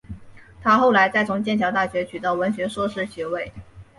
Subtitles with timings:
[0.63, 3.53] 她后来再从剑桥大学取得文学硕士学位。